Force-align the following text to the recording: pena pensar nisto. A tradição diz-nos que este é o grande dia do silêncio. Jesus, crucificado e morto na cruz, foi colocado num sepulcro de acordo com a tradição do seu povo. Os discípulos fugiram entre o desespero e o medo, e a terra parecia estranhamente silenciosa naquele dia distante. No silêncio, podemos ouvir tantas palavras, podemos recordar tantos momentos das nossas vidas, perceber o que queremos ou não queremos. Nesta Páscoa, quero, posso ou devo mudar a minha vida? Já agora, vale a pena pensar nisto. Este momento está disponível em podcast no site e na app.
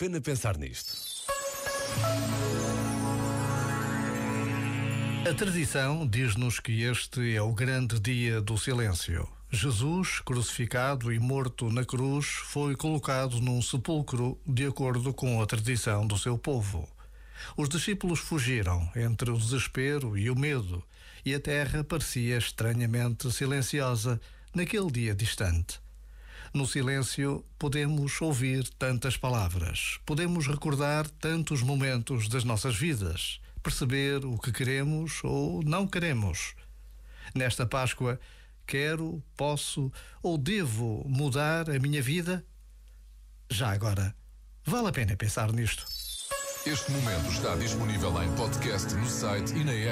pena 0.00 0.18
pensar 0.18 0.56
nisto. 0.56 0.94
A 5.30 5.34
tradição 5.34 6.06
diz-nos 6.06 6.58
que 6.58 6.84
este 6.84 7.36
é 7.36 7.42
o 7.42 7.52
grande 7.52 8.00
dia 8.00 8.40
do 8.40 8.56
silêncio. 8.56 9.28
Jesus, 9.50 10.20
crucificado 10.20 11.12
e 11.12 11.18
morto 11.18 11.70
na 11.70 11.84
cruz, 11.84 12.24
foi 12.24 12.74
colocado 12.74 13.42
num 13.42 13.60
sepulcro 13.60 14.40
de 14.46 14.64
acordo 14.64 15.12
com 15.12 15.42
a 15.42 15.46
tradição 15.46 16.06
do 16.06 16.16
seu 16.16 16.38
povo. 16.38 16.88
Os 17.54 17.68
discípulos 17.68 18.20
fugiram 18.20 18.90
entre 18.96 19.30
o 19.30 19.36
desespero 19.36 20.16
e 20.16 20.30
o 20.30 20.34
medo, 20.34 20.82
e 21.26 21.34
a 21.34 21.40
terra 21.40 21.84
parecia 21.84 22.38
estranhamente 22.38 23.30
silenciosa 23.30 24.18
naquele 24.54 24.90
dia 24.90 25.14
distante. 25.14 25.78
No 26.52 26.66
silêncio, 26.66 27.44
podemos 27.56 28.20
ouvir 28.20 28.68
tantas 28.70 29.16
palavras, 29.16 30.00
podemos 30.04 30.48
recordar 30.48 31.08
tantos 31.08 31.62
momentos 31.62 32.28
das 32.28 32.42
nossas 32.42 32.74
vidas, 32.74 33.40
perceber 33.62 34.24
o 34.24 34.36
que 34.36 34.50
queremos 34.50 35.22
ou 35.22 35.62
não 35.62 35.86
queremos. 35.86 36.56
Nesta 37.32 37.64
Páscoa, 37.64 38.18
quero, 38.66 39.22
posso 39.36 39.92
ou 40.20 40.36
devo 40.36 41.04
mudar 41.06 41.70
a 41.70 41.78
minha 41.78 42.02
vida? 42.02 42.44
Já 43.48 43.70
agora, 43.70 44.12
vale 44.64 44.88
a 44.88 44.92
pena 44.92 45.16
pensar 45.16 45.52
nisto. 45.52 45.86
Este 46.66 46.90
momento 46.90 47.30
está 47.30 47.54
disponível 47.54 48.22
em 48.22 48.34
podcast 48.34 48.92
no 48.94 49.08
site 49.08 49.52
e 49.54 49.62
na 49.62 49.72
app. 49.72 49.88